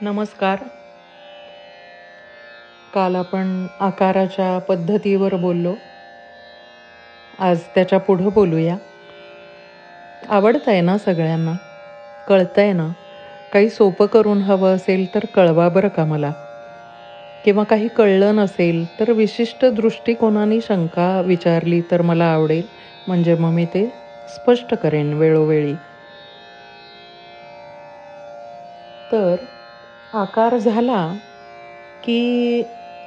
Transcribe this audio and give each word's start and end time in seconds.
नमस्कार. 0.00 0.64
काल 2.92 3.14
आपण 3.16 3.66
आकाराच्या 3.80 4.58
पद्धतीवर 4.58 5.36
बोललो. 5.36 5.76
आज 7.38 7.60
त्याच्या 7.74 7.98
पुढं 8.00 8.28
बोलूया. 8.32 8.76
आवडत 10.22 10.68
आहे 10.68 10.80
ना 10.80 10.98
सगळ्यांना? 10.98 11.54
कळतं 12.26 12.60
आहे 12.62 12.72
ना? 12.72 12.88
काही 13.52 13.68
सोपं 13.70 14.06
करून 14.06 14.42
हवं 14.42 14.74
असेल 14.76 15.14
तर 15.14 15.26
कळवा 15.34 15.68
बरं 15.68 15.88
का 15.88 16.04
मला? 16.04 16.32
किंवा 17.44 17.64
काही 17.64 17.88
कळलं 17.88 18.36
नसेल 18.36 19.00
तर 19.00 19.12
विशिष्ट 19.12 19.64
दृष्टिकोनाने 19.64 20.60
शंका 20.60 21.20
विचारली 21.20 21.82
तर 21.90 22.02
मला 22.02 22.24
आवडेल. 22.24 22.66
म्हणजे 23.06 23.34
मग 23.34 23.50
मी 23.50 23.66
ते 23.66 23.88
स्पष्ट 24.28 24.74
करेन 24.74 25.12
वेळोवेळी. 25.12 25.76
तर 29.10 29.36
आकार 30.16 30.56
झाला 30.58 31.00
की 32.02 32.18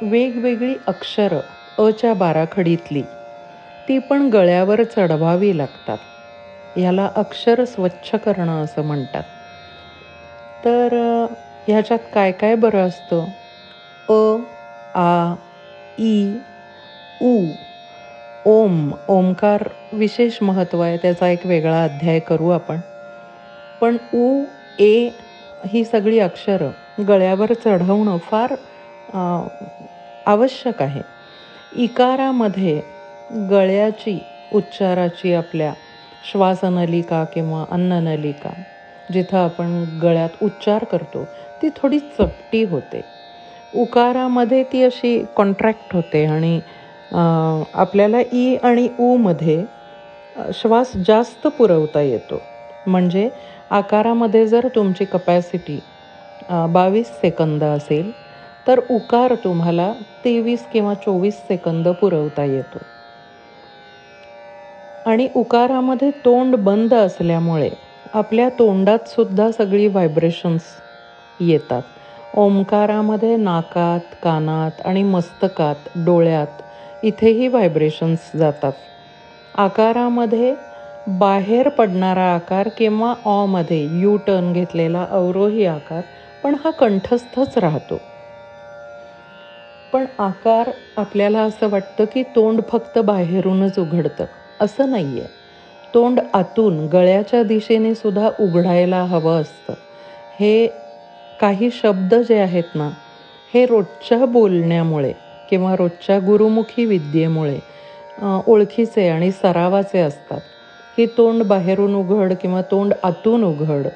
वेगवेगळी 0.02 0.76
अक्षरं 0.88 1.41
अच्या 1.77 2.13
बाराखडीतली 2.16 3.04
ती 3.88 3.98
पण 4.00 4.27
गळ्यावर 4.30 4.84
चढवावी 4.86 5.58
लागतात. 5.58 5.98
ह्याला 6.76 7.09
अक्षर 7.16 7.64
स्वच्छ 7.66 8.16
करणं 8.16 8.64
असं 8.64 8.84
म्हणतात. 8.84 9.23
तर 10.64 10.94
ह्याच्यात 11.67 12.00
काय 12.14 12.31
काय 12.31 12.55
बरं 12.55 12.88
असतं? 12.88 13.26
अ 14.08 14.20
आ 14.94 15.36
ई 15.98 16.14
उ 17.22 17.31
ओम. 18.45 18.91
ओमकार 19.08 19.67
विशेष 19.94 20.38
महत्त्व 20.41 20.80
आहे 20.81 20.98
त्याचा 20.98 21.28
एक 21.30 21.45
वेगळा 21.45 21.84
अध्याय 21.84 22.20
करू 22.22 22.50
आपण. 22.50 22.80
पण 23.81 23.98
उ 24.14 24.45
ए 24.80 25.09
ही 25.62 25.84
सगळी 25.86 26.20
अक्षरं 26.20 26.72
गळ्यावर 27.08 27.53
चढवणं 27.55 28.17
फार 28.23 28.55
आवश्यक 30.25 30.81
आहे. 30.81 31.02
इकारामध्ये 31.72 32.81
गळ्याची 33.50 34.19
उच्चाराची 34.52 35.33
आपल्या 35.33 35.73
श्वासनलिका 36.23 37.23
किंवा 37.33 37.64
अन्ननलिका 37.72 38.50
जिथं 39.09 39.38
आपण 39.38 39.83
गळ्यात 40.02 40.30
उच्चार 40.42 40.83
करतो 40.83 41.23
ती 41.61 41.70
थोडी 41.75 42.00
चपटी 42.00 42.64
होते. 42.64 43.02
उकारामध्ये 43.73 44.64
ती 44.72 44.81
अशी 44.83 45.17
कॉन्ट्रॅक्ट 45.36 45.94
होते 45.95 46.25
आणि 46.25 46.59
आपल्याला 47.11 48.20
ई 48.33 48.55
आणि 48.64 48.88
ऊमध्ये 49.00 49.66
श्वास 50.53 50.92
जास्त 51.08 51.47
पुरवता 51.47 52.02
येतो. 52.02 52.42
म्हणजे 52.86 53.30
आकारामध्ये 53.72 54.45
जर 54.47 54.67
तुमची 54.75 55.05
कपॅसिटी 55.05 55.80
बावीस 56.50 57.11
सेकंद 57.22 57.64
असेल 57.64 58.11
तर 58.66 58.80
उकार 58.89 59.36
तुम्हाला 59.44 59.94
तेवीस 60.25 60.66
किंवा 60.67 60.94
चोवीस 60.95 61.42
सेकंद 61.47 61.88
पुरवता 62.00 62.44
येतो. 62.45 62.80
आणि 65.05 65.27
उकारामध्ये 65.36 66.09
तोंड 66.25 66.55
बंद 66.58 66.94
असल्यामुळे 66.94 67.70
आपल्या 68.14 68.50
तोंडात 68.50 69.08
सुद्धा 69.09 69.50
सगळी 69.52 69.88
व्हायब्रेशन्स 69.88 70.64
येतात. 71.39 71.81
ओंकारामध्ये 72.33 73.36
नाकात 73.38 74.16
कानात 74.23 74.81
आणि 74.86 75.03
मस्तकात 75.03 75.89
डोळ्यात 75.97 76.61
इथेही 77.03 77.47
व्हायब्रेशन्स 77.47 78.31
जातात. 78.33 78.73
आकारामध्ये 79.55 80.55
बाहेर 81.08 81.70
पडणारा 81.70 82.25
आकार 82.33 82.70
किंवा 82.77 83.14
ऑमध्ये 83.27 83.81
यू 83.92 84.16
टर्न 84.27 84.52
घेतलेला 84.53 85.05
अवरोही 85.11 85.66
आकार 85.66 86.02
पण 86.44 86.56
हा 86.56 86.72
कंठस्थच 86.72 87.58
राहतो. 87.58 88.02
पण 89.94 90.06
आकार 90.20 90.70
आपल्याला 90.98 91.42
असं 91.42 91.70
वाटतं 91.70 92.05
की 92.11 92.23
तोंड 92.36 92.61
फक्त 92.70 93.00
बाहेरूनच 93.00 93.80
उघडतं. 93.80 94.26
असं 94.60 94.89
नाही 94.89 95.20
आहे 95.20 95.38
तोंड 95.94 96.20
आतून 96.33 96.86
गळ्याच्या 96.88 97.42
दिशेने 97.44 97.94
सुद्धा 97.95 98.30
उघडायला 98.39 99.04
हवं 99.04 99.42
असतं. 99.42 99.73
हे 100.39 100.67
काही 101.39 101.70
शब्द 101.72 102.14
जे 102.16 102.38
आहेत 102.39 102.76
ना 102.76 102.89
हे 103.54 103.66
रोजच्या 103.66 104.26
बोलण्यामुळे 104.26 105.14
किंवा 105.49 105.76
रोजच्या 105.76 106.20
गुरुमुखी 106.20 106.86
विद्येमुळे 106.86 107.60
ओळखीचे 108.48 109.08
आणि 109.10 109.32
सरावाचे 109.32 109.99
असतात. 109.99 110.42
की 110.98 111.05
तोंड 111.17 111.44
बाहेरून 111.44 111.95
उघड 111.95 112.33
किंवा 112.42 112.61
तोंड 112.72 112.94
आतून 113.04 113.44
उघड 113.44 113.88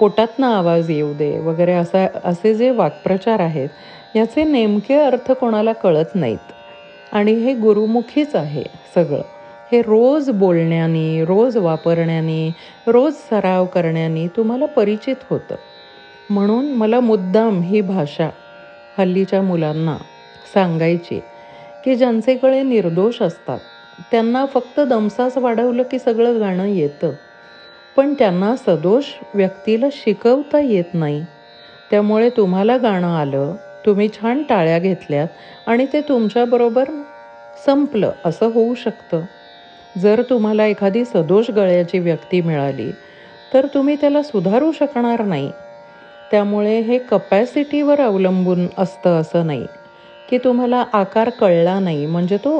पोटातनं 0.00 0.46
आवाज 0.46 0.90
येऊ 0.90 1.14
दे 1.14 1.38
वगैरे 1.38 1.72
असा 1.72 2.06
असे 2.24 2.54
जे 2.54 2.70
वाक्प्रचार 2.70 3.40
आहेत 3.40 3.68
याचे 4.16 4.44
नेमके 4.44 4.94
अर्थ 4.94 5.32
कोणाला 5.32 5.72
कळत 5.72 6.14
नाहीत. 6.14 6.52
आणि 7.12 7.32
हे 7.32 7.54
गुरुमुखीच 7.54 8.36
आहे 8.36 8.64
सगळं. 8.94 9.22
हे 9.72 9.82
रोज 9.82 10.30
बोलण्याने 10.30 11.24
रोज 11.24 11.56
वापरण्याने 11.56 12.54
रोज 12.86 13.12
सराव 13.12 13.66
करण्याने 13.66 14.26
तुम्हाला 14.26 14.66
परिचित 14.66 15.16
होतं. 15.30 15.54
म्हणून 16.30 16.72
मला 16.72 17.00
मुद्दाम 17.00 17.60
ही 17.60 17.80
भाषा 17.80 18.30
हल्लीच्या 18.98 19.42
मुलांना 19.42 19.96
सांगायची 20.54 21.20
की 21.84 21.94
ज्यांचे 21.94 22.34
गळे 22.42 22.62
निर्दोष 22.62 23.22
असतात 23.22 23.58
त्यांना 24.10 24.46
फक्त 24.46 24.80
दमसास 24.80 25.36
वाढवलं 25.36 25.82
की 25.82 25.98
सगळं 25.98 26.40
गाणं 26.40 26.64
येतं. 26.64 27.10
पण 27.96 28.14
त्यांना 28.14 28.54
सदोष 28.56 29.04
व्यक्तीला 29.34 29.86
शिकवता 29.92 30.60
येत 30.60 30.94
नाही. 30.94 31.24
त्यामुळे 31.90 32.28
तुम्हाला 32.30 32.76
गाणं 32.76 33.16
आलं 33.16 33.54
तुम्ही 33.86 34.08
छान 34.12 34.42
टाळ्या 34.42 34.78
घेतल्यात 34.78 35.28
आणि 35.66 35.86
ते 35.92 36.00
तुमच्याबरोबर 36.00 36.90
संपलं 37.66 38.12
असं 38.24 38.50
होऊ 38.52 38.74
शकतं. 38.74 39.24
जर 39.94 40.22
तुम्हाला 40.30 40.66
एखादी 40.66 41.04
सदोष 41.04 41.50
गळ्याची 41.50 41.98
व्यक्ती 41.98 42.40
मिळाली 42.40 42.90
तर 43.52 43.66
तुम्ही 43.74 43.96
त्याला 43.96 44.22
सुधारू 44.22 44.70
शकणार 44.72 45.24
नाही. 45.24 45.50
त्यामुळे 46.30 46.78
हे 46.80 46.98
कपॅसिटीवर 46.98 48.00
अवलंबून 48.00 48.66
असतं 48.78 49.20
असं 49.20 49.46
नाही 49.46 49.66
की 50.28 50.38
तुम्हाला 50.38 50.84
आकार 50.92 51.30
कळला 51.30 51.78
नाही. 51.80 52.06
म्हणजे 52.06 52.36
तो 52.36 52.58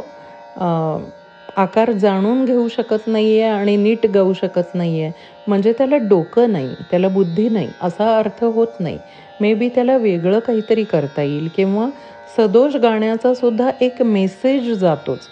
आकार 1.61 1.91
जाणून 1.93 2.45
घेऊ 2.45 2.67
शकत 2.69 3.07
नाही 3.07 3.41
आहे 3.41 3.51
आणि 3.51 3.77
नीट 3.77 4.07
गाऊ 4.07 4.33
शकत 4.33 4.75
नाही 4.75 5.03
आहे 5.03 5.13
म्हणजे 5.47 5.73
त्याला 5.79 5.97
डोकं 6.09 6.53
नाही 6.53 6.75
त्याला 6.91 7.09
बुद्धी 7.09 7.49
नाही 7.49 7.69
असा 7.83 8.17
अर्थ 8.19 8.45
होत 8.45 8.81
नाही. 8.81 8.99
मे 9.41 9.53
बी 9.55 9.69
त्याला 9.69 9.97
वेगळं 9.97 10.39
काहीतरी 10.39 10.85
करता 10.85 11.23
येईल 11.23 11.49
किंवा 11.57 11.89
सदोष 12.37 12.77
गाण्याचा 12.77 13.33
सुद्धा 13.35 13.71
एक 13.81 14.03
मेसेज 14.05 14.73
जातोच. 14.81 15.29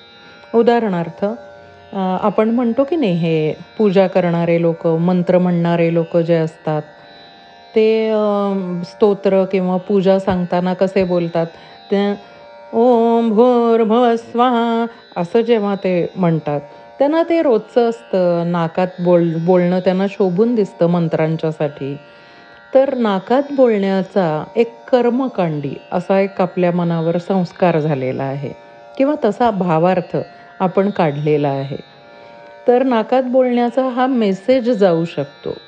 उदाहरणार्थ 0.55 1.25
आपण 1.97 2.51
म्हणतो 2.51 2.85
की 2.85 2.97
नाही 2.97 3.13
हे 3.17 3.53
पूजा 3.79 4.07
करणारे 4.07 4.61
लोक 4.63 4.87
मंत्र 4.87 5.39
म्हणणारे 5.39 5.93
लोक 5.95 6.17
जे 6.19 6.35
असतात 6.35 6.83
ते 7.75 7.87
स्तोत्र 8.87 9.45
किंवा 9.45 9.77
पूजा 9.89 10.19
सांगताना 10.19 10.75
कसे 10.75 11.05
बोलतात 11.05 11.47
त्या 11.91 12.15
ओम 12.73 13.29
भोर 13.31 13.83
स्वाहा 14.17 14.87
असं 15.17 15.41
जेव्हा 15.41 15.75
ते 15.75 15.93
म्हणतात 16.17 16.61
त्यांना 16.99 17.23
ते 17.23 17.41
रोजचं 17.43 17.89
असतं. 17.91 18.51
नाकात 18.51 19.01
बोल 19.01 19.35
बोलणं 19.45 19.81
त्यांना 19.81 20.07
शोभून 20.11 20.55
दिसतं 20.55 20.87
मंत्रांच्यासाठी. 20.87 21.97
तर 22.73 22.95
नाकात 22.95 23.53
बोलण्याचा 23.53 24.45
एक 24.57 24.79
कर्मकांडी 24.91 25.75
असा 25.93 26.21
एक 26.21 26.41
आपल्या 26.41 26.73
मनावर 26.73 27.19
संस्कार 27.19 27.79
झालेला 27.81 28.23
आहे 28.23 28.53
किंवा 28.97 29.15
तसा 29.25 29.51
भावार्थ 29.51 30.17
आपण 30.61 30.91
काढलेला 30.91 31.49
आहे. 31.49 31.77
तर 32.67 32.83
नाकात 32.83 33.23
बोलण्याचा 33.23 33.89
हा 33.89 34.07
मेसेज 34.07 34.71
जाऊ 34.71 35.05
शकतो. 35.05 35.59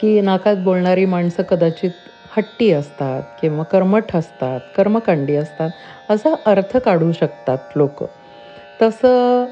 की 0.00 0.20
नाकात 0.20 0.56
बोलणारी 0.56 1.04
माणसं 1.04 1.42
कदाचित 1.42 2.08
हट्टी 2.30 2.70
असतात 2.72 3.22
किंवा 3.38 3.64
कर्मठ 3.70 4.14
असतात 4.16 4.60
कर्मकांडी 4.74 5.36
असतात 5.36 5.70
असा 6.08 6.34
अर्थ 6.46 6.76
काढू 6.84 7.10
शकतात 7.12 7.76
लोक. 7.76 8.02
तसं 8.80 9.46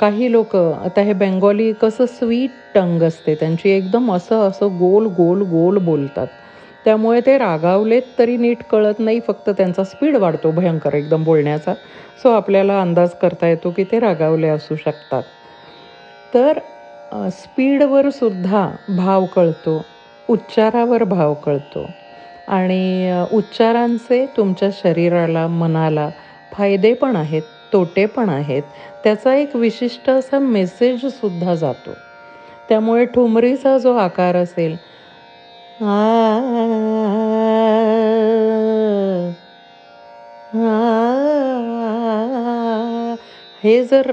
काही 0.00 0.30
लोक 0.32 0.56
आता 0.56 1.00
हे 1.00 1.12
बेंगॉली 1.12 1.72
कसं 1.80 2.06
स्वीट 2.08 2.50
टंग 2.74 3.02
असते 3.02 3.34
त्यांची 3.40 3.68
एकदम 3.70 4.12
असं 4.12 4.48
असं 4.48 4.76
गोल 4.78 5.06
गोल 5.16 5.42
गोल 5.50 5.78
बोलतात. 5.78 6.26
त्यामुळे 6.84 7.20
ते 7.26 7.36
रागावलेत 7.38 8.02
तरी 8.18 8.36
नीट 8.36 8.62
कळत 8.70 8.98
नाही 8.98 9.20
फक्त 9.26 9.48
त्यांचा 9.50 9.84
स्पीड 9.84 10.16
वाढतो 10.16 10.50
भयंकर 10.50 10.94
एकदम 10.94 11.24
बोलण्याचा. 11.24 11.74
सो 12.22 12.28
आपल्याला 12.30 12.80
अंदाज 12.80 13.14
करता 13.22 13.48
येतो 13.48 13.70
की 13.70 13.84
ते 13.92 13.98
रागावले 14.00 14.48
असू 14.48 14.76
शकतात. 14.76 15.22
तर 16.32 16.58
स्पीडवर 17.32 18.08
सुद्धा 18.10 18.68
भाव 18.88 19.26
कळतो. 19.26 19.82
उच्चारावर 20.28 21.04
भाव 21.04 21.34
कळतो 21.34 21.86
आणि 22.48 23.12
उच्चारांचे 23.32 24.24
तुमच्या 24.36 24.68
शरीराला 24.72 25.46
मनाला 25.46 26.08
फायदे 26.52 26.92
पण 26.94 27.16
आहेत 27.16 27.42
तोटे 27.72 28.06
पण 28.06 28.28
आहेत 28.28 28.62
त्याचा 29.04 29.34
एक 29.34 29.56
विशिष्ट 29.56 30.10
असा 30.10 30.38
मेसेजसुद्धा 30.38 31.54
जातो 31.54 31.92
त्यामुळे 32.68 33.04
ठुमरीचा 33.04 33.78
जो 33.78 33.94
आकार 33.96 34.36
असेल 34.36 34.76
हे 43.64 43.82
जर 43.84 44.12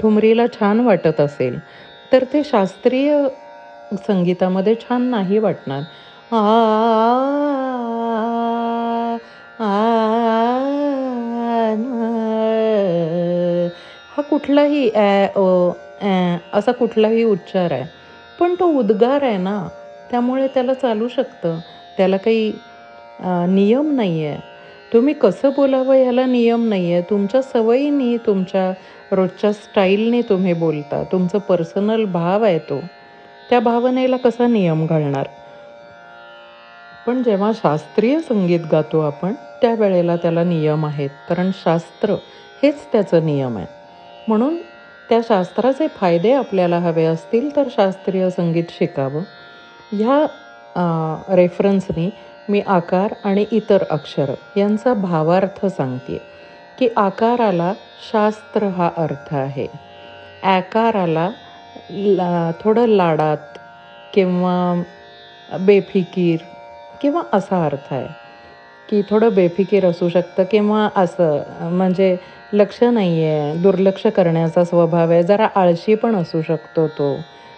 ठुमरीला 0.00 0.46
छान 0.46 0.80
वाटत 0.80 1.20
असेल 1.20 1.58
तर 2.12 2.24
ते 2.32 2.42
शास्त्रीय 2.44 3.16
संगीतामध्ये 3.96 4.74
छान 4.74 5.02
नाही 5.02 5.38
वाटणार 5.38 5.82
हा 6.32 6.60
कुठलाही 14.30 14.90
ॲ 14.94 15.26
ओ 15.36 15.72
असा 16.52 16.72
कुठलाही 16.72 17.24
उच्चार 17.24 17.72
आहे 17.72 17.84
पण 18.40 18.54
तो 18.54 18.78
उद्गार 18.78 19.22
आहे 19.22 19.36
ना 19.36 19.68
त्यामुळे 20.10 20.46
त्याला 20.46 20.74
चालू 20.74 21.08
शकतं 21.08 21.58
त्याला 21.96 22.16
काही 22.16 22.52
नियम 23.48 23.94
नाही 23.94 24.26
आहे 24.26 24.38
तुम्ही 24.92 25.14
कसं 25.14 25.50
बोलावं 25.56 25.94
ह्याला 25.94 26.26
नियम 26.26 26.68
नाही 26.68 26.92
आहे 26.92 27.02
तुमच्या 27.02 27.42
सवयीनी 27.42 28.16
तुमच्या 28.16 28.72
रोजच्या 29.12 29.52
स्टाईलने 29.52 30.22
तुम्ही 30.22 30.52
बोलता 30.52 31.04
तुमचं 31.12 31.38
पर्सनल 31.38 32.04
भाव 32.04 32.44
आहे 32.44 32.58
तो 32.58 32.80
त्या 33.50 33.60
भावनेला 33.60 34.16
कसा 34.16 34.46
नियम 34.46 34.86
घालणार? 34.86 35.28
पण 37.06 37.22
जेव्हा 37.22 37.50
शास्त्रीय 37.54 38.18
संगीत 38.20 38.66
गातो 38.72 39.00
आपण 39.00 39.34
त्यावेळेला 39.62 40.16
त्याला 40.16 40.42
नियम 40.44 40.86
आहेत. 40.86 41.10
कारण 41.28 41.50
शास्त्र 41.54 42.14
हेच 42.62 42.86
त्याचं 42.92 43.24
नियम 43.26 43.56
आहे. 43.58 43.66
म्हणून 44.26 44.56
त्या 45.08 45.20
शास्त्राचे 45.24 45.86
फायदे 45.96 46.32
आपल्याला 46.32 46.78
हवे 46.78 47.04
असतील 47.04 47.54
तर 47.56 47.68
शास्त्रीय 47.70 48.28
संगीत 48.30 48.70
शिकावं. 48.70 49.24
ह्या 49.92 50.26
रेफरन्सनी 51.36 52.10
मी 52.48 52.60
आकार 52.66 53.12
आणि 53.24 53.44
इतर 53.50 53.82
अक्षर 53.90 54.34
यांचा 54.56 54.94
भावार्थ 54.94 55.64
सांगते 55.66 56.18
की 56.78 56.88
आकाराला 56.96 57.72
शास्त्र 58.10 58.68
हा 58.68 58.90
अर्थ 58.96 59.34
आहे. 59.34 59.66
आकाराला 60.42 61.30
ला 61.90 62.50
थोडं 62.60 62.86
लाडात 62.88 63.58
किंवा 64.12 64.82
बेफिकीर 65.60 66.44
किंवा 67.00 67.22
असा 67.32 67.64
अर्थ 67.64 67.92
आहे 67.92 68.06
की 68.88 69.02
थोडं 69.10 69.34
बेफिकीर 69.34 69.84
असू 69.86 70.08
शकतं 70.08 70.44
किंवा 70.50 70.88
असं 70.96 71.68
म्हणजे 71.72 72.16
लक्ष 72.52 72.82
नाही 72.82 73.22
आहे 73.24 73.54
दुर्लक्ष 73.62 74.06
करण्याचा 74.06 74.64
स्वभाव 74.64 75.10
आहे 75.10 75.22
जरा 75.22 75.48
आळशी 75.56 75.94
पण 75.94 76.16
असू 76.16 76.42
शकतो 76.42 76.86
तो. 76.88 77.14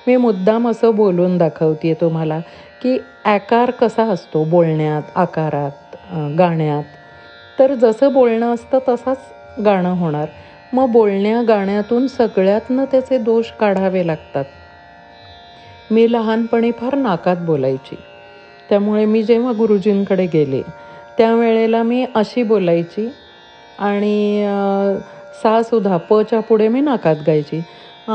मी 0.06 0.17
मुद्दाम 0.17 0.69
असं 0.69 0.94
बोलून 0.96 1.37
दाखवते 1.38 1.94
तुम्हाला 2.00 2.40
की 2.82 2.99
आकार 3.25 3.70
कसा 3.70 4.05
असतो 4.12 4.44
बोलण्यात 4.44 5.02
आकारात 5.14 5.96
गाण्यात. 6.38 6.84
तर 7.58 7.75
जसं 7.75 8.12
बोलणं 8.12 8.55
असतं 8.55 8.78
तसाच 8.88 9.32
गाणं 9.64 9.94
होणार. 9.99 10.28
मग 10.76 10.90
बोलण्या 10.90 11.43
गाण्यातून 11.43 12.06
सगळ्यातनं 12.06 12.84
त्याचे 12.84 13.19
दोष 13.19 13.50
काढावे 13.50 14.06
लागतात 14.06 14.44
मी 15.90 16.12
लहानपणी 16.12 16.70
फार 16.70 16.94
नाकात 16.94 17.37
बोलायची 17.37 17.96
त्यामुळे 18.69 19.05
मी 19.05 19.23
जेव्हा 19.23 19.52
गुरुजींकडे 19.52 20.26
गेले 20.26 20.62
त्यावेळेला 21.19 21.82
मी 21.82 22.05
अशी 22.14 22.43
बोलायची 22.43 23.08
आणि 23.78 24.46
सासुद्धा 25.43 25.96
पच्या 25.96 26.40
पुढे 26.40 26.69
मी 26.69 26.81
नाकात 26.81 27.17
गायची 27.26 27.61
आ 28.08 28.14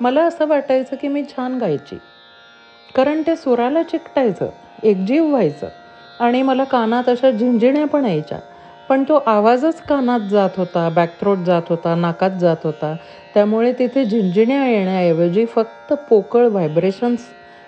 मला 0.00 0.24
असं 0.24 0.46
वाटायचं 0.46 0.96
की 0.96 1.08
मी 1.08 1.22
छान 1.24 1.58
गायची 1.58 1.98
कारण 2.94 3.22
ते 3.26 3.36
सुराला 3.36 3.82
चिकटायचं 3.82 4.48
एकजीव 4.82 5.26
व्हायचं. 5.26 5.68
आणि 6.20 6.42
मला 6.42 6.64
कानात 6.64 7.08
अशा 7.08 7.30
झिंजिण्या 7.30 7.84
पण 7.84 8.04
यायच्या. 8.04 8.38
पण 8.88 9.04
तो 9.08 9.14
आवाजच 9.26 9.80
कानात 9.82 10.20
जात 10.20 10.50
होता 10.56 10.88
बॅकथ्रोट 10.88 11.38
जात 11.38 11.62
होता 11.68 11.94
नाकात 11.94 12.30
जात 12.30 12.56
होता. 12.64 12.96
त्यामुळे 13.34 13.72
तिथे 13.72 14.04
झिंजिण्या 14.04 14.68
येण्याऐवजी 14.68 15.44
फक्त 15.44 15.92
पोकळ 15.92 16.46
व्हायब्रेशन्स 16.46 17.20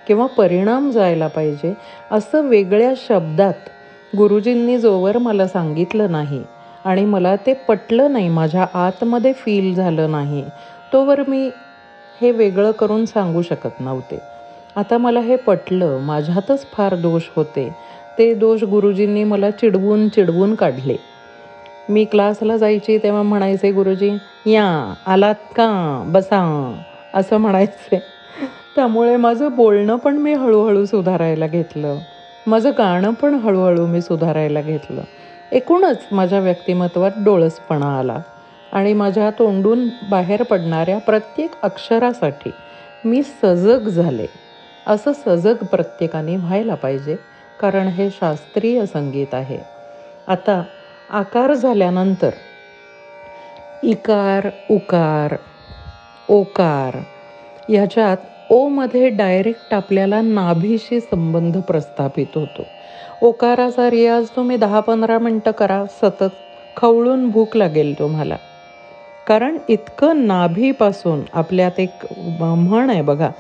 किंवा 0.07 0.27
परिणाम 0.27 0.91
जायला 0.91 1.27
पाहिजे 1.27 1.75
असं 2.11 2.43
वेगळ्या 2.43 2.93
शब्दात 2.97 3.69
गुरुजींनी 4.17 4.79
जोवर 4.79 5.19
मला 5.19 5.47
सांगितलं 5.47 6.13
नाही. 6.13 6.43
आणि 6.85 7.05
मला 7.05 7.37
ते 7.37 7.53
पटलं 7.55 8.13
नाही 8.13 8.29
माझ्या 8.29 8.67
आतमध्ये 8.75 9.33
फील 9.33 9.75
झालं 9.75 10.11
नाही. 10.11 10.45
तोवर 10.93 11.23
मी 11.29 11.51
हे 12.21 12.31
वेगळं 12.31 12.71
करून 12.71 13.05
सांगू 13.05 13.43
शकत 13.43 13.81
नव्हते. 13.81 14.34
आता 14.77 14.99
मला 14.99 15.21
हे 15.21 15.37
पटलं 15.37 15.99
माझ्यातच 16.01 16.67
फार 16.73 16.95
दोष 16.97 17.23
होते. 17.37 17.69
ते 18.19 18.35
दोष 18.35 18.63
गुरुजींनी 18.65 19.25
मला 19.25 19.51
चिडवून 19.51 20.09
चिडवून 20.09 20.55
काढले. 20.55 20.97
मी 21.89 22.05
क्लासला 22.05 22.57
जायची 22.57 22.99
तेव्हा 22.99 23.23
म्हणायचे 23.23 23.71
गुरुजी 23.73 24.11
या 24.47 24.95
आलात 25.07 25.35
का? 25.57 26.03
बसा 26.07 26.43
असं 27.15 27.37
म्हणायचे. 27.37 27.99
त्यामुळे 28.77 29.17
माझं 29.17 29.55
बोलणं 29.55 29.97
पण 29.97 30.17
मी 30.17 30.33
हळूहळू 30.35 30.85
सुधारायला 30.85 31.47
घेतलं. 31.47 31.99
माझं 32.47 32.71
गाणं 32.79 33.13
पण 33.13 33.35
हळूहळू 33.35 33.87
मी 33.87 34.01
सुधारायला 34.01 34.63
घेतलं. 34.63 35.03
एकूणच 35.53 36.07
माझ्या 36.13 36.41
व्यक्तिमत्वात 36.41 37.13
डोळसपणा 37.17 37.99
आला 37.99 38.19
आणि 38.73 38.93
माझ्या 38.93 39.31
तोंडून 39.31 39.89
बाहेर 40.03 40.43
पडणाऱ्या 40.43 40.99
प्रत्येक 40.99 41.55
अक्षरासाठी 41.63 42.51
मी 43.05 43.23
सजग 43.23 43.89
झाले. 43.89 44.27
असं 44.87 45.13
सजग 45.13 45.65
प्रत्येकाने 45.65 46.37
व्हायला 46.37 46.75
पाहिजे 46.75 47.17
कारण 47.61 47.89
हे 47.89 48.11
शास्त्रीय 48.11 48.85
संगीत 48.87 49.35
आहे. 49.35 49.59
आता 50.29 50.63
आकार 51.11 51.53
झाल्यानंतर 51.55 52.31
इकार 53.83 54.49
उकार 54.69 55.37
ओकार 56.29 56.97
ह्याच्यात 57.69 58.17
ओमध्ये 58.51 59.09
डायरेक्ट 59.09 59.75
आपल्याला 59.75 60.21
नाभीशी 60.21 61.01
संबंध 61.01 61.57
प्रस्थापित 61.59 62.27
होतो. 62.35 62.67
ओकाराचा 63.21 63.91
रियाज 63.91 64.31
तुम्ही 64.37 64.57
दहा 64.57 64.81
पंधरा 64.81 65.19
मिनटं 65.19 65.51
करा 65.51 65.85
सतत 66.03 66.37
खवळून 66.77 67.29
भूक 67.31 67.57
लागेल 67.57 67.99
तुम्हाला. 67.99 68.37
कारण 69.27 69.59
इतकं 69.69 70.27
नाभीपासून 70.27 71.21
आपल्यात 71.33 71.81
एक 71.81 72.05
म्हण 72.13 72.91
आहे 72.91 73.03
बघा 73.03 73.31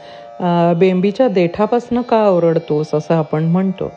बेंबीच्या 0.78 1.28
देठापासनं 1.28 2.02
का 2.02 2.28
ओरडतोस 2.28 2.94
असं 2.94 3.14
आपण 3.14 3.44
म्हणतो. 3.44 3.90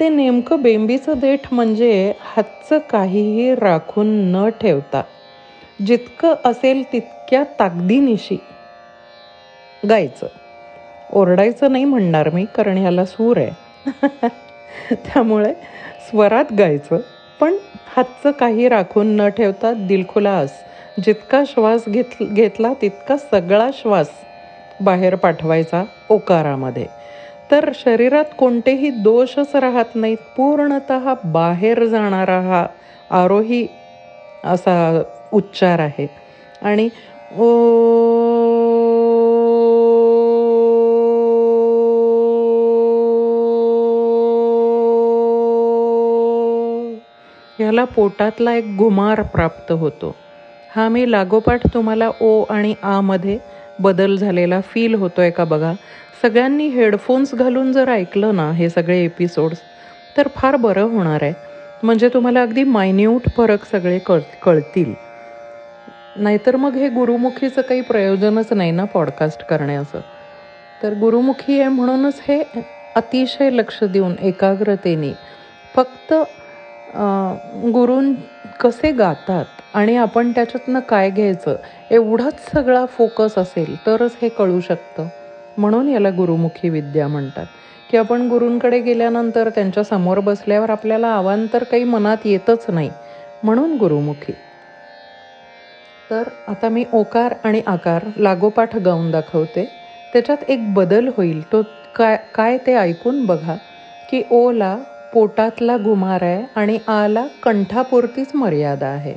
ते 0.00 0.08
नेमकं 0.08 0.62
बेंबीचं 0.62 1.18
देठ 1.18 1.46
म्हणजे 1.52 2.12
हातचं 2.20 2.78
काहीही 2.90 3.54
राखून 3.54 4.06
न 4.32 4.48
ठेवता 4.60 5.02
जितकं 5.86 6.34
असेल 6.44 6.82
तितक्या 6.92 7.44
ताकदीनिशी 7.60 8.36
गायचं. 9.82 10.26
ओरडायचं 11.10 11.72
नाही 11.72 11.84
म्हणणार 11.84 12.30
मी 12.30 12.44
कारण 12.44 12.78
ह्याला 12.78 13.04
सूर 13.04 13.36
आहे. 13.36 13.50
त्यामुळे 14.94 15.52
स्वरात 16.10 16.52
गायचं 16.58 17.00
पण 17.40 17.56
हातचं 17.96 18.30
काही 18.30 18.68
राखून 18.68 19.06
न 19.16 19.28
ठेवता 19.28 19.72
दिलखुलास 19.72 20.52
जितका 21.04 21.42
श्वास 21.46 21.84
घेत 21.88 22.22
घेतला 22.22 22.72
तितका 22.82 23.16
सगळा 23.16 23.68
श्वास 23.74 24.10
बाहेर 24.80 25.14
पाठवायचा 25.14 25.84
ओकारामध्ये. 26.08 26.86
तर 27.50 27.70
शरीरात 27.74 28.24
कोणतेही 28.38 28.90
दोषच 28.90 29.56
राहत 29.56 29.94
नाहीत 29.94 30.16
पूर्णत 30.36 30.92
बाहेर 31.24 31.84
जाणारा 31.84 32.40
हा 32.40 32.66
आरोही 33.10 33.66
असा 34.44 35.02
उच्चार 35.32 35.78
आहे. 35.78 36.06
आणि 36.62 36.88
ओ 37.38 37.46
ह्याला 47.58 47.84
पोटातला 47.84 48.54
एक 48.54 48.64
गुमार 48.78 49.22
प्राप्त 49.22 49.72
होतो. 49.72 50.16
हा 50.76 50.88
मी 50.88 51.10
लागोपाठ 51.10 51.66
तुम्हाला 51.74 52.10
ओ 52.20 52.42
आणि 52.50 52.74
आमध्ये 52.82 53.38
बदल 53.80 54.16
झालेला 54.16 54.60
फील 54.60 54.94
होतो 54.94 55.20
आहे 55.20 55.30
का 55.30 55.44
बघा? 55.44 55.72
सगळ्यांनी 56.22 56.66
हेडफोन्स 56.66 57.34
घालून 57.34 57.72
जर 57.72 57.88
ऐकलं 57.88 58.36
ना 58.36 58.52
हे 58.52 58.70
सगळे 58.70 59.04
एपिसोड्स 59.04 59.58
तर 60.16 60.28
फार 60.36 60.56
बरं 60.56 60.82
होणार 60.82 61.18
आहे. 61.22 61.32
म्हणजे 61.82 62.08
तुम्हाला 62.08 62.42
अगदी 62.42 62.64
मायन्यूट 62.64 63.28
फरक 63.36 63.64
सगळे 63.64 63.98
कळ 63.98 64.18
कळतील. 64.42 64.94
नाहीतर 66.16 66.56
मग 66.56 66.74
हे 66.74 66.88
गुरुमुखीचं 66.88 67.62
काही 67.62 67.80
प्रयोजनच 67.80 68.52
नाही 68.52 68.70
ना 68.70 68.84
पॉडकास्ट 68.84 69.44
करण्याचं. 69.44 70.00
तर 70.82 70.94
गुरुमुखी 70.94 71.60
आहे 71.60 71.68
म्हणूनच 71.68 72.20
हे 72.28 72.42
अतिशय 72.96 73.50
लक्ष 73.50 73.84
देऊन 73.84 74.14
एकाग्रतेने 74.22 75.12
फक्त 75.76 76.14
गुरुं 77.74 78.12
कसे 78.60 78.90
गातात 78.92 79.60
आणि 79.74 79.96
आपण 79.96 80.30
त्याच्यातनं 80.32 80.80
काय 80.88 81.10
घ्यायचं 81.10 81.56
एवढाच 81.90 82.40
सगळा 82.52 82.84
फोकस 82.88 83.36
असेल 83.38 83.76
तरच 83.86 84.16
हे 84.22 84.28
कळू 84.28 84.60
शकतं. 84.60 85.08
म्हणून 85.56 85.88
याला 85.88 86.10
गुरुमुखी 86.10 86.68
विद्या 86.68 87.08
म्हणतात. 87.08 87.46
की 87.90 87.96
आपण 87.96 88.26
गुरूंकडे 88.28 88.80
गेल्यानंतर 88.80 89.48
त्यांच्यासमोर 89.48 90.20
बसल्यावर 90.20 90.70
आपल्याला 90.70 91.08
आवांतर 91.08 91.64
काही 91.64 91.84
मनात 91.84 92.26
येतच 92.26 92.64
नाही. 92.68 92.90
म्हणून 93.42 93.76
गुरुमुखी. 93.76 94.32
तर 96.10 96.28
आता 96.48 96.68
मी 96.68 96.84
ओकार 96.92 97.34
आणि 97.44 97.62
आकार 97.66 98.04
लागोपाठ 98.16 98.76
गाऊन 98.76 99.10
दाखवते. 99.10 99.64
त्याच्यात 100.12 100.44
एक 100.48 100.72
बदल 100.74 101.08
होईल. 101.16 101.42
तो 101.52 101.62
काय 101.94 102.16
काय 102.34 102.58
ते 102.66 102.74
ऐकून 102.76 103.24
बघा. 103.26 103.56
की 104.08 104.22
ओला 104.30 104.76
पोटातला 105.12 105.76
घुमार 105.76 106.22
आहे 106.22 106.44
आणि 106.54 106.78
आला 106.88 107.26
कंठापुरतीच 107.42 108.34
मर्यादा 108.34 108.86
आहे. 108.86 109.14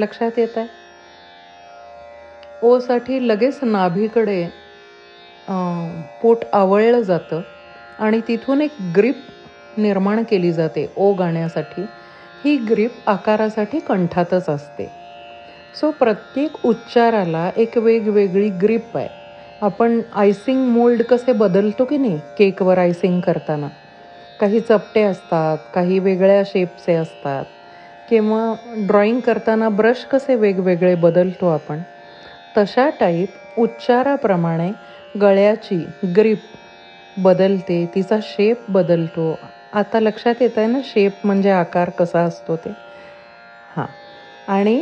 लक्षात 0.00 0.38
येत 0.38 0.58
आहे. 0.58 0.66
ओसाठी 2.62 3.18
लगेच 3.28 3.58
नाभीकडे 3.62 4.42
पोट 6.20 6.44
आवळलं 6.52 7.00
जातं 7.00 7.42
आणि 7.98 8.20
तिथून 8.28 8.60
एक 8.62 8.76
ग्रीप 8.96 9.26
निर्माण 9.76 10.22
केली 10.28 10.52
जाते 10.52 10.86
ओ 10.96 11.12
गाण्यासाठी. 11.14 11.86
ही 12.44 12.56
ग्रीप 12.68 13.08
आकारासाठी 13.10 13.78
कंठातच 13.80 14.48
असते. 14.48 14.88
सो 15.74 15.90
प्रत्येक 15.90 16.64
उच्चाराला 16.64 17.50
एक 17.56 17.76
वेगवेगळी 17.78 18.48
ग्रीप 18.62 18.96
आहे. 18.96 19.08
आपण 19.62 20.00
आयसिंग 20.12 20.66
मोल्ड 20.68 21.02
कसे 21.02 21.32
बदलतो 21.32 21.84
की 21.84 21.96
नाही 21.96 22.20
केकवर 22.36 22.78
आयसिंग 22.78 23.20
करताना? 23.20 23.68
काही 24.40 24.60
चपटे 24.60 25.02
असतात 25.02 25.58
काही 25.74 25.98
वेगळ्या 25.98 26.42
शेपचे 26.46 26.94
असतात. 26.94 27.44
किंवा 28.10 28.54
ड्रॉईंग 28.86 29.20
करताना 29.20 29.68
ब्रश 29.80 30.04
कसे 30.10 30.34
वेगवेगळे 30.36 30.94
बदलतो 31.04 31.46
आपण 31.48 31.82
तशा 32.56 32.88
टाईप 33.00 33.34
उच्चाराप्रमाणे 33.56 34.72
गळ्याची 35.14 35.84
ग्रीप 36.16 36.46
बदलते 37.16 37.84
तिचा 37.94 38.16
शेप 38.22 38.64
बदलतो. 38.70 39.34
आता 39.72 40.00
लक्षात 40.00 40.42
येत 40.42 40.58
आहे 40.58 40.66
ना 40.66 40.78
शेप 40.84 41.26
म्हणजे 41.26 41.50
आकार 41.50 41.90
कसा 41.90 42.20
असतो 42.24 42.56
ते? 42.56 42.72
हां. 43.68 43.86
आणि 44.48 44.78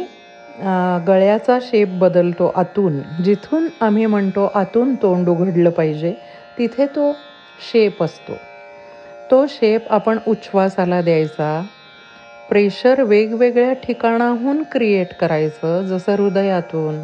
गळ्याचा 1.07 1.59
शेप 1.63 1.89
बदलतो 1.99 2.47
आतून. 2.57 3.01
जिथून 3.25 3.69
आम्ही 3.81 4.07
म्हणतो 4.07 4.45
आतून 4.55 4.95
तोंड 4.95 5.29
उघडलं 5.29 5.71
पाहिजे 5.71 6.15
तिथे 6.57 6.87
तो 6.97 7.13
शेप 7.61 8.03
असतो. 8.03 8.41
तो 9.31 9.45
शेप 9.49 9.89
आपण 9.93 10.19
उच्छ्वासाला 10.27 11.01
द्यायचा. 11.03 11.63
प्रेशर 12.49 13.03
वेगवेगळ्या 13.03 13.73
ठिकाणाहून 13.83 14.63
क्रिएट 14.73 15.13
करायचं. 15.21 15.83
जसं 15.87 16.15
हृदयातून 16.17 17.01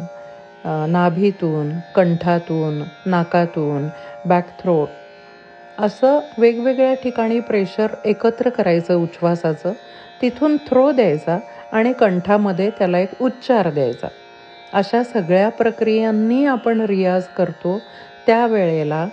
नाभीतून 0.91 1.69
कंठातून 1.95 2.81
नाकातून 3.05 3.87
बॅकथ्रोट 4.25 5.81
असं 5.81 6.19
वेगवेगळ्या 6.37 6.93
ठिकाणी 6.93 7.39
प्रेशर 7.39 7.93
एकत्र 8.05 8.49
करायचं 8.49 8.95
उच्छ्वासाचं. 8.95 9.73
तिथून 10.21 10.55
थ्रो 10.67 10.91
द्यायचा 10.91 11.37
आणि 11.71 11.91
कंठामध्ये 11.93 12.69
त्याला 12.77 12.99
एक 12.99 13.21
उच्चार 13.21 13.69
द्यायचा. 13.69 14.07
अशा 14.73 15.03
सगळ्या 15.03 15.49
प्रक्रियांनी 15.49 16.45
आपण 16.45 16.81
रियाज 16.81 17.27
करतो. 17.37 17.77
त्यावेळेला 18.27 19.05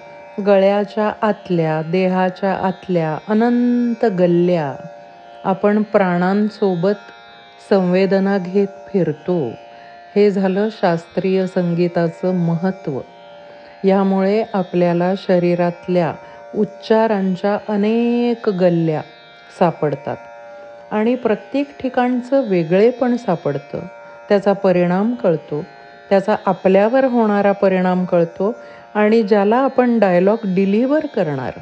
गळ्याच्या 0.46 1.10
आतल्या 1.22 1.80
देहाच्या 1.90 2.52
आतल्या 2.66 3.16
अनंत 3.28 4.04
गल्ल्या 4.18 4.72
आपण 5.44 5.82
प्राणांसोबत 5.82 7.10
संवेदना 7.70 8.38
घेत 8.38 8.68
फिरतो. 8.86 9.38
हे 10.16 10.30
झालं 10.30 10.68
शास्त्रीय 10.72 11.46
संगीताचं 11.46 12.34
महत्त्व. 12.34 13.00
यामुळे 13.84 14.44
आपल्याला 14.54 15.12
शरीरातल्या 15.16 16.12
उच्चारांच्या 16.54 17.58
अनेक 17.68 18.48
गल्ल्या 18.48 19.02
सापडतात 19.58 20.16
आणि 20.90 21.14
प्रत्येक 21.14 21.74
ठिकाणचं 21.80 22.48
वेगळेपण 22.48 23.16
सापडतं. 23.16 23.80
त्याचा 24.28 24.52
परिणाम 24.52 25.14
कळतो 25.14 25.64
त्याचा 26.10 26.36
आपल्यावर 26.46 27.04
होणारा 27.04 27.52
परिणाम 27.52 28.04
कळतो 28.04 28.54
आणि 28.94 29.22
ज्याला 29.22 29.56
आपण 29.56 29.98
डायलॉग 29.98 30.38
डिलिव्हर 30.44 31.06
करणार 31.06 31.52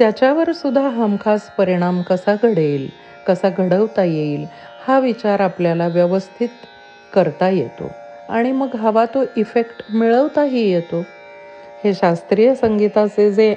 त्याच्यावर 0.00 0.52
सुद्धा 0.52 0.88
हमखास 0.88 1.50
परिणाम 1.50 2.02
कसा 2.02 2.34
घडेल 2.42 2.88
कसा 3.26 3.48
घडवता 3.50 4.04
येईल 4.04 4.46
हा 4.78 4.98
विचार 5.00 5.40
आपल्याला 5.40 5.88
व्यवस्थित 5.88 6.48
करता 7.12 7.48
येतो. 7.50 7.92
आणि 8.28 8.52
मग 8.52 8.76
हवा 8.76 9.04
तो 9.04 9.24
इफेक्ट 9.36 9.82
मिळवताही 9.90 10.70
येतो. 10.70 11.00
हे 11.84 11.94
शास्त्रीय 11.94 12.54
संगीताचे 12.54 13.32
जे 13.32 13.54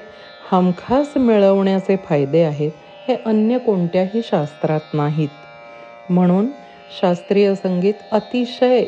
हमखास 0.52 1.18
मिळवण्याचे 1.18 1.96
फायदे 2.04 2.42
आहेत 2.44 2.72
हे 3.08 3.16
अन्य 3.26 3.58
कोणत्याही 3.58 4.22
शास्त्रात 4.24 4.94
नाहीत. 4.94 5.30
म्हणून 6.10 6.52
शास्त्रीय 7.02 7.56
संगीत 7.56 8.04
अतिशय 8.12 8.86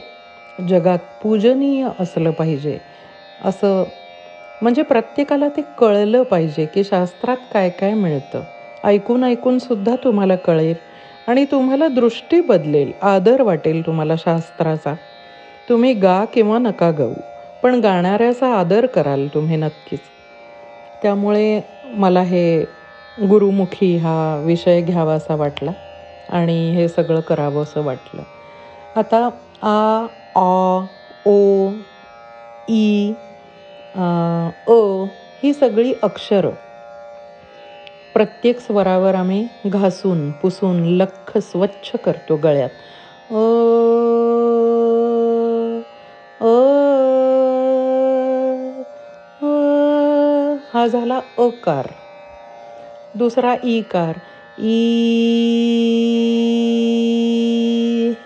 जगात 0.58 1.00
पूजनीय 1.22 1.88
असलं 2.00 2.32
पाहिजे 2.32 2.78
असं 3.44 3.84
म्हणजे 4.62 4.84
प्रत्येकाला 4.84 5.48
ते 5.50 5.62
कळलं 5.78 6.24
पाहिजे 6.24 6.66
की 6.66 6.84
शास्त्रात 6.84 7.38
काय 7.52 7.70
काय 7.72 7.94
मिळतं. 7.94 8.44
ऐकून 8.84 9.24
ऐकून 9.24 9.58
सुद्धा 9.60 9.96
तुम्हाला 10.04 10.36
कळेल 10.38 10.76
आणि 11.28 11.46
तुम्हाला 11.52 11.88
दृष्टी 11.90 12.40
बदलेल 12.44 12.92
आदर 13.04 13.42
वाटेल 13.42 13.86
तुम्हाला 13.86 14.16
शास्त्राचा. 14.18 14.94
तुम्ही 15.68 15.94
गा 15.96 16.24
किंवा 16.34 16.58
नका 16.60 16.90
गाऊ 16.92 17.14
पण 17.64 17.80
गाणाऱ्याचा 17.82 18.54
आदर 18.56 18.86
कराल 18.86 19.28
तुम्ही 19.28 19.56
नक्कीच. 19.58 20.02
त्यामुळे 21.02 21.60
मला 21.96 22.22
हे 22.24 22.46
गुरुमुखी 23.18 23.96
हा 23.98 24.16
विषय 24.44 24.82
घ्यावासा 24.82 25.36
वाटला 25.36 25.72
आणि 26.30 26.58
हे 26.72 26.88
सगळं 26.88 27.22
करावं 27.22 27.64
असं 27.64 27.84
वाटलं. 27.84 28.24
आता 28.96 29.30
आ 29.64 30.08
ऑ 30.36 30.86
ओ 31.26 31.72
ई 32.68 33.14
अ 33.96 34.76
ही 35.44 35.54
सगळी 35.54 35.94
अक्षरं. 36.04 36.54
प्रत्येक 38.16 38.60
स्वरावर 38.60 39.16
आम्ही 39.16 39.48
घासून 39.66 40.32
पुसून 40.32 40.84
लख 40.98 41.38
स्वच्छ 41.40 41.96
करतो 41.96 42.38
गळ्यात. 42.38 42.70
अ 46.42 46.56
हा 50.74 50.86
झाला 50.88 51.20
अकार. 51.38 51.88
दुसरा 53.14 53.56
ईकार. 53.66 54.18
ई 54.58 54.74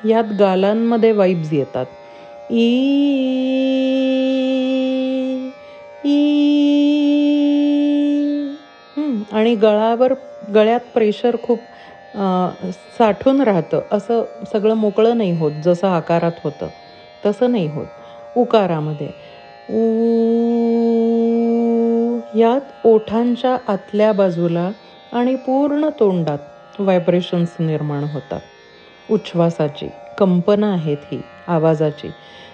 यात 0.04 0.34
गालांमध्ये 0.40 1.12
वाईब्स 1.12 1.54
येतात. 1.54 1.86
ई 2.50 2.66
ई 6.10 6.16
आणि 9.32 9.56
गळावर 9.56 10.13
गळ्यात 10.54 10.80
प्रेशर 10.94 11.36
खूप 11.44 11.66
साठून 12.98 13.42
राहतं. 13.42 13.82
असं 13.92 14.24
सगळं 14.51 14.74
मोकळं 14.75 15.18
नाही 15.18 15.32
होत 15.32 15.62
जसं 15.63 15.88
आकारात 15.88 16.39
होतं 16.44 16.70
तसं 17.24 17.51
नाही 17.51 17.68
होत. 17.70 17.88
उकारामध्ये. 18.36 19.12
ऊ 19.70 19.80
यात 22.34 22.72
ओठांच्या 22.84 23.58
आतल्या 23.68 24.12
बाजूला 24.13 24.72
आणि 25.12 25.36
पूर्ण 25.46 25.89
तोंडात 26.00 26.80
व्हायब्रेशन्स 26.80 27.56
निर्माण 27.60 28.04
होतात. 28.04 28.42
उच्छ्वासाची 29.10 29.89
कंपनं 30.18 30.68
आहेत 30.68 30.98
ही 31.12 31.22
आवाजाची. 31.48 32.12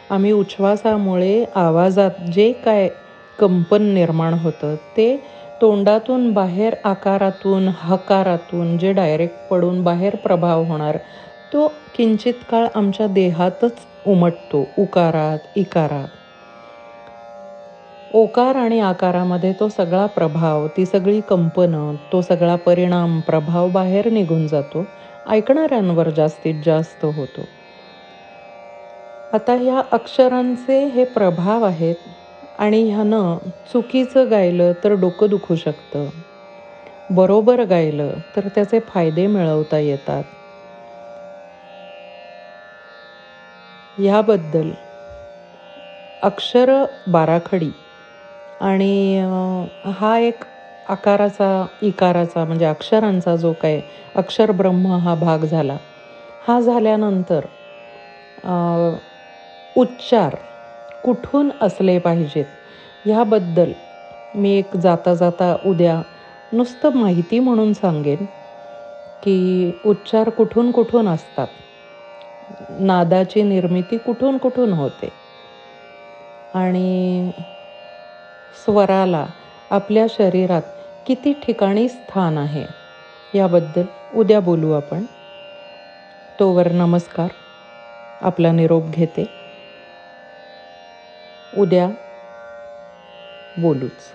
आम्ही 0.10 0.32
उच्छ्वासामुळे 0.32 1.44
आवाजात 1.56 2.22
जे 2.32 2.52
काय 2.66 2.90
कंपन 3.40 3.84
निर्माण 3.94 4.34
होतं. 4.36 4.76
ते 4.98 5.18
तोंडातून 5.62 6.32
बाहेर 6.34 6.76
आकारातून 6.86 7.68
हकारातून 7.76 8.78
जे 8.78 8.92
डायरेक्ट 8.94 9.40
पडून 9.50 9.82
बाहेर 9.84 10.16
प्रभाव 10.18 10.64
होणार 10.66 10.98
तो 11.52 11.68
किंचित 11.94 12.44
काळ 12.50 12.68
आमच्या 12.76 13.08
देहातच 13.10 13.86
उमटतो 14.06 14.64
उकारात 14.78 15.48
इकारात. 15.56 16.08
ओकार 18.12 18.56
आणि 18.56 18.80
आकारामध्ये 18.82 19.52
तो 19.54 19.68
सगळा 19.70 20.06
प्रभाव 20.10 20.68
ती 20.78 20.86
सगळी 20.86 21.20
कंपनं 21.24 21.96
तो 22.12 22.22
सगळा 22.22 22.56
परिणाम 22.66 23.20
प्रभाव 23.24 23.70
बाहेर 23.72 24.10
निघून 24.10 24.46
जातो 24.48 24.86
ऐकणाऱ्यांवर 25.26 26.10
जास्तीत 26.12 26.62
जास्त 26.66 27.06
होतो. 27.08 27.50
आता 29.34 29.54
ह्या 29.56 29.82
अक्षरांचे 29.92 30.80
हे 30.88 31.04
प्रभाव 31.12 31.64
आहेत 31.66 32.08
आणि 32.60 32.82
ह्यानं 32.86 33.38
चुकीचं 33.66 34.30
गायलं 34.32 34.74
तर 34.84 34.94
डोकं 34.98 35.30
दुखू 35.30 35.56
शकतं. 35.58 36.10
बरोबर 37.10 37.64
गायलं 37.66 38.20
तर 38.36 38.48
त्याचे 38.50 38.80
फायदे 38.88 39.28
मिळवता 39.28 39.80
येतात. 39.80 40.24
ह्याबद्दल 43.98 44.72
अक्षर 46.22 46.70
बाराखडी 47.10 47.72
आणि 48.62 49.20
हा 49.92 50.18
एक 50.20 50.44
आकाराचा 50.86 51.50
इकाराचा 51.82 52.44
म्हणजे 52.46 52.66
अक्षरांचा 52.66 53.36
जो 53.36 53.54
काय 53.56 53.82
अक्षर 54.16 54.52
ब्रह्म 54.54 54.96
हा 55.00 55.16
भाग 55.18 55.46
झाला 55.46 55.78
हा 56.42 56.60
झाल्यानंतर 56.62 57.46
उच्चार 59.76 60.36
कुठून 61.06 61.52
असले 61.62 62.00
पाहिजेत? 62.00 62.46
ह्याबद्दल 63.06 63.72
मी 64.34 64.52
एक 64.52 64.78
जाता 64.78 65.14
जाता 65.14 65.58
उद्या 65.66 66.02
नुसतं 66.52 66.90
माहिती 66.96 67.40
म्हणून 67.40 67.74
सांगेन 67.74 68.26
की 69.24 69.72
उच्चार 69.84 70.30
कुठून 70.30 70.72
कुठून 70.72 71.08
असतात. 71.08 71.48
नादाची 72.70 73.44
निर्मिती 73.44 73.98
कुठून 73.98 74.38
कुठून 74.38 74.74
होते? 74.74 75.10
आणि 76.54 77.32
स्वराला 78.66 79.28
आपल्या 79.70 80.06
शरीरात 80.10 80.62
किती 81.06 81.34
ठिकाणी 81.34 81.90
स्थान 81.90 82.38
आहे? 82.38 82.66
याबद्दल 83.34 83.86
उद्या 84.12 84.40
बोलू 84.40 84.72
आपण. 84.72 85.06
तोवर 86.40 86.72
नमस्कार. 86.72 87.28
आपला 88.22 88.52
निरोप 88.52 88.86
घेते. 88.90 89.45
उद्या 91.56 91.88
बोलूच. 93.56 94.12